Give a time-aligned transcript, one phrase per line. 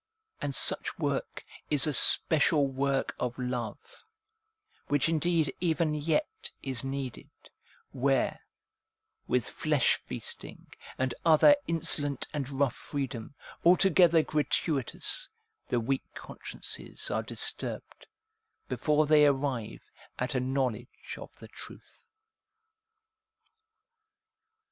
[0.41, 4.03] And such work is a special work of love,
[4.87, 7.29] which indeed even yet is needed,
[7.91, 8.39] where,
[9.27, 10.65] with flesh feasting
[10.97, 15.29] and other insolent and rough freedom, altogether gratuitous,
[15.67, 18.07] the weak consciences are disturbed,
[18.67, 19.83] before they arrive
[20.17, 22.07] at a knowledge of the truth.